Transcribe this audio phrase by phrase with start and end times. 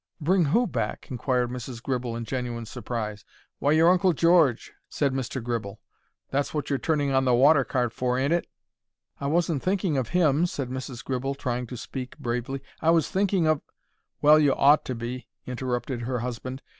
[0.19, 1.79] "Bring who back?" inquired Mrs.
[1.83, 3.23] Gribble, in genuine surprise.
[3.59, 5.43] "Why, your Uncle George," said Mr.
[5.43, 5.79] Gribble.
[6.31, 8.47] "That's what you're turning on the water cart for, ain't it?"
[9.19, 11.05] "I wasn't thinking of him," said Mrs.
[11.05, 12.63] Gribble, trying to speak bravely.
[12.81, 13.61] "I was thinking of——"
[14.23, 16.63] "Well, you ought to be," interrupted her husband.